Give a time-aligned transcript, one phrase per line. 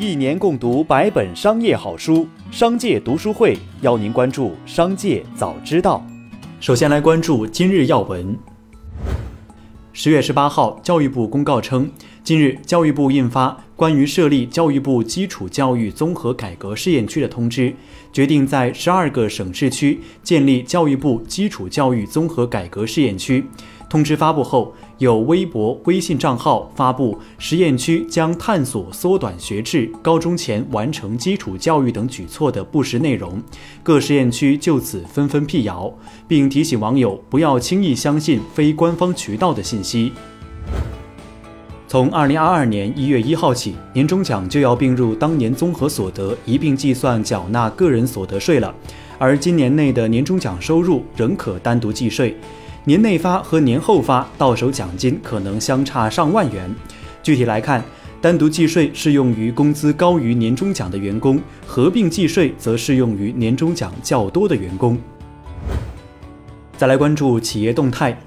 [0.00, 6.06] 一年共读百本商业好书，商界读书会邀您关注商界早知道。
[6.60, 8.38] 首先来关注今日要闻。
[9.92, 11.90] 十月十八号，教育部公告称，
[12.22, 17.74] 近日教育部印发关于设立教育部基础教育综合改革试验区的通知，
[18.12, 23.44] 决定在十二个省市区建立教育部基础教育综合改革试验区。
[23.90, 33.40] 通知发布后，有微博、微信账号发布“实验区将探索缩短学制、高中前完成基础教育等举措”的不实内容，
[33.84, 35.92] 各实验区就此纷纷辟谣，
[36.26, 40.12] 并提醒网友不要轻易相信非官方渠道的信息。
[41.86, 48.74] 从二零二二年一月一号起，年终奖就要并入当年综合所得一并计算缴纳个人所得税了，
[49.16, 52.36] 而今年内的年终奖收入仍可单独计税。
[52.88, 56.74] 年内发和年后发到手奖金可能相差上万元。
[57.22, 57.84] 具体来看，
[58.18, 64.98] 单独计税适用于工资高于年终奖的员工，合并计税则适用于年终奖较多的员工。
[66.78, 68.18] 再来关注企业动态。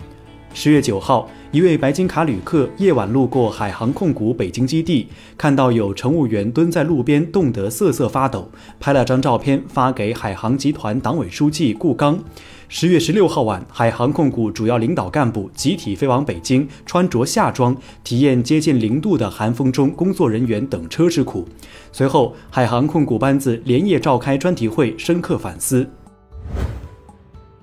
[0.54, 5.08] 十月九号，一位白金卡旅客夜晚路过海航控股北京基地，
[5.38, 12.20] 看到有乘务员蹲在路边冻得瑟瑟发抖，拍了张照片发给海航集团党委书记顾刚。
[12.68, 21.48] 十月十六号晚，海航控股主要领导干部集体飞往北京，穿着夏装，体验接近零度的寒风中工作人员等车之苦。
[21.94, 25.90] 随后，海航控股班子连夜召开专题会，深刻反思。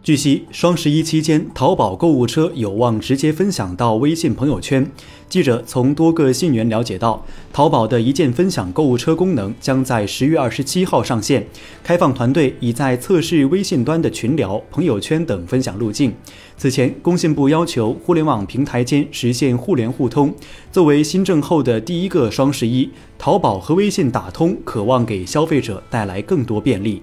[0.09, 4.91] 据悉，双十一期间，淘宝购物车有望直接分享到微信朋友圈。
[5.29, 11.47] 记者从多个信源了解到，淘宝的一键分享购物车功能将在十月二十七号上线。
[11.85, 16.11] 开放团队已在测试微信端的群聊、朋友圈等分享路径。
[16.57, 20.35] 此前，工信部要求互联网平台间实现互联互通。
[20.73, 27.03] 作为新政后的第一个双十一，淘宝和微信打通，渴望给消费者带来更多便利。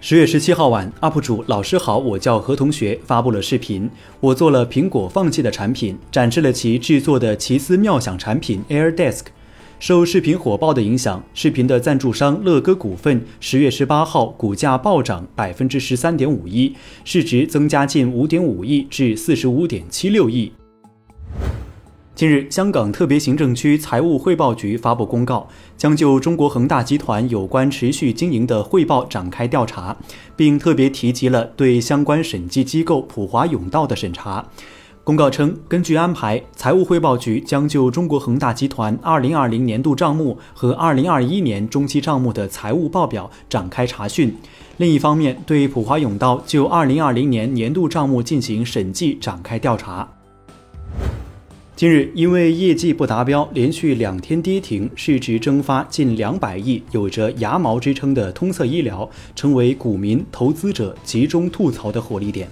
[0.00, 3.90] 十月十七号晚，UP 主老师好，我叫何同学发布了视频。
[4.20, 9.22] 我做了苹果放弃的产品，展示了其制作的奇思妙想产品 AirDesk。
[9.80, 16.72] 受视频火爆的影响，视频的赞助商乐歌股份十月十八号股价暴涨百分之十三点五一，
[17.04, 20.52] 市值增加近五点五亿至四十五点七六亿。
[22.18, 25.46] 近日，香港特别行政区财务汇报局发布公告，
[25.76, 29.96] 将就中国恒大集团有关持续经营的汇报展开调查，
[30.34, 34.44] 并特别提及了对相关审计机构普华永道的审查。
[35.04, 44.36] 公告称，根据安排，财务汇报局将就中国恒大集团2020年度账目和2021年中期账目的财务报表展开查询。
[44.78, 50.08] 另一方面，对普华永道就2020年年度账目进行审计展开调查。
[51.78, 62.48] 近日，因为业绩不达标，连续两天跌停，市值蒸发近两百亿，有着“牙毛”之称的通策医疗，成为股民、投资者集中吐槽的火力点。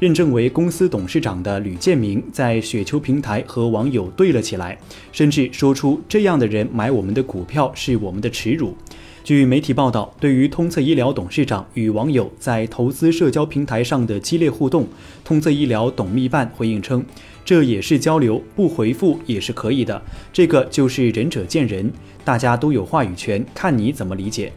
[0.00, 4.76] 认证为公司董事长的吕建明在雪球平台和网友对了起来，
[5.12, 8.76] 甚至说出“这样的人买我们的股票是我们的耻辱”。
[9.24, 14.86] 据媒体报道，对于通策医疗董事长与网友在投资社交平台上的激烈互动，
[15.24, 17.02] 通策医疗董秘办回应称。
[17.42, 20.02] 这也是交流，不回复也是可以的。
[20.30, 21.90] 这个就是仁者见仁，
[22.22, 24.52] 大家都有话语权，看你怎么理解。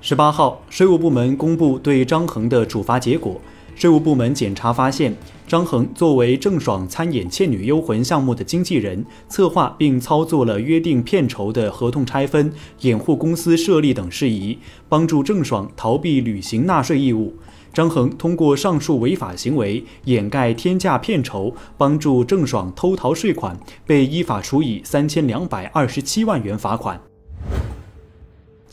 [0.00, 3.40] 十八号，税务部门公布对张恒的处罚结果。
[3.76, 5.14] 税务部门检查发现，
[5.46, 12.50] 张恒作为郑爽参演《倩女幽魂》项目的经纪人，策划并操作了约定片酬的合同拆分、
[12.80, 17.34] 掩护公司设立等事宜，帮助郑爽逃避履行纳税义务。
[17.74, 23.54] 张恒通过上述违法行为掩盖天价片酬，帮助郑爽偷逃税款，
[23.84, 26.98] 被依法处以三千两百二十七万元罚款。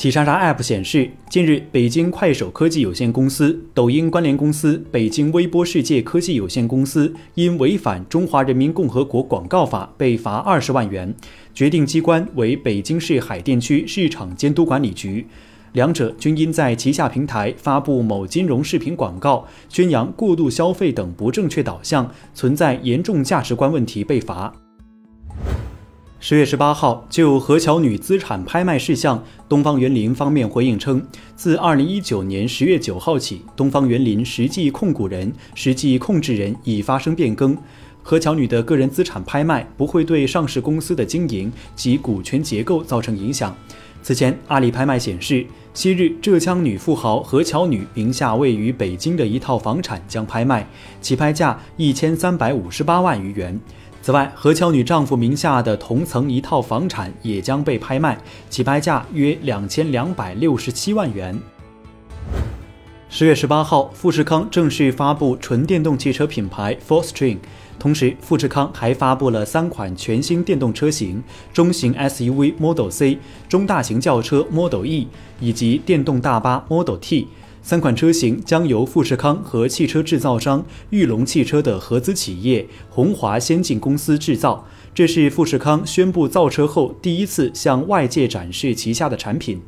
[0.03, 11.15] 企查查 App 显示，近日，北京快手科技有限公司、抖音关联公司、北京微波世界科技有限公司因违反《中华人民共和国广告法》被罚二十万元，
[11.53, 15.25] 决定机关为北京市海淀区市场监督管理局。
[15.71, 24.53] 两者均因在旗下平台发布某金融视频广告，宣扬过度消费等不正确导向，存在严重价值观问题被罚。
[26.25, 31.05] 十月十八号，就何乔女资产拍卖事项，东方园林方面回应称，
[31.35, 37.57] 自二零一九年十月九号起，东方园林实际控股人、实际控制人已发生变更，
[38.01, 43.53] 何乔女的个人资产拍卖不会对上市公司的经营及股权结构造成影响。
[44.01, 45.45] 此前，阿里拍卖显示。
[45.73, 50.65] 昔日，浙江女富豪何乔女名下位于北京的一套房产将拍卖，
[51.01, 53.59] 起拍价一千三百五十八万余元。
[54.03, 58.19] 此外，何乔女丈夫名下的同层一套房产也将被拍卖，
[58.49, 61.39] 起拍价约两千两百六十七万元。
[63.07, 67.47] 十月十八号，富士康正式发布纯电动汽车品牌 f o r s t r i n g
[67.79, 71.23] 同时，富士康还发布了三款全新电动车型：
[71.53, 73.17] 中型 SUV Model C、
[73.47, 75.07] 中大型轿车 Model E
[75.39, 77.29] 以及电动大巴 Model T。
[77.63, 84.67] 三款车型将由富士康和汽车制造商裕隆汽车的合资企业宏华先进公司制造。
[84.93, 89.61] 这是富士康宣布造车后第一次向外界展示旗下的产品。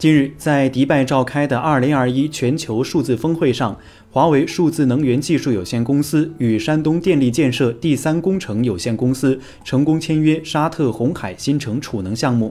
[0.00, 3.76] 近日，在迪拜召开的2021全球数字峰会上，
[4.10, 12.50] 华为数字能源技术有限公司与山东电力建设第三工程有限公司成功签约沙特红海新城储能项目。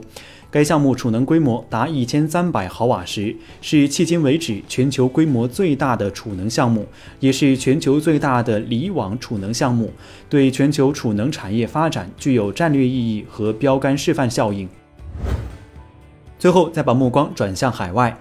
[0.52, 6.86] 该项目储能规模达一千三百毫瓦时，是迄今为止全球规模最大的储能项目，
[7.20, 9.92] 也是全球最大的离网储能项目，
[10.30, 14.70] 对全球储能产业发展具有战略意义和标杆示范效应。
[16.40, 18.18] 最后，再把目光转向海外。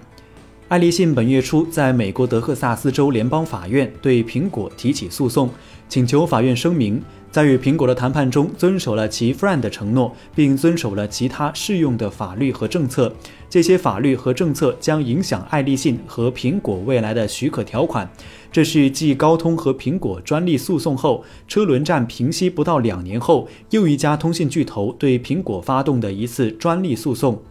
[0.67, 5.49] 爱立信本月初在美国德克萨斯州联邦法院对苹果提起诉讼，
[5.87, 7.01] 请求法院声明，
[7.31, 13.11] 在与苹果的谈判中遵守了其 FRIEND 的承诺，并遵守了其他适用的法律和政策。
[13.49, 18.07] 这些法律和政策将影响爱立信和苹果未来的许可条款。
[18.51, 27.41] 这是继高通和苹果专利诉讼后，车轮战平息不到两年后，又一家通信巨头对苹果发动的一次专利诉讼。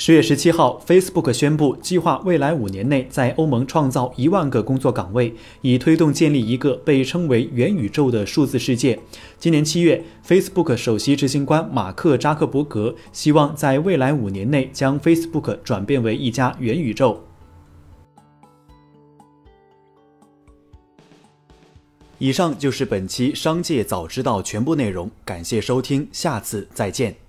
[0.00, 8.96] 十月十七号，Facebook 宣布计划未来五年内在欧盟创造一万个工作岗位，以推动建立一个被称为元宇宙的数字世界。
[9.40, 17.20] 今年七月，Facebook 首席执行官马克扎克伯格希望在未来五年内将 Facebook 转变为一家元宇宙。
[22.18, 27.27] 以上就是本期《商界早知道》全部内容，感谢收听，下次再见。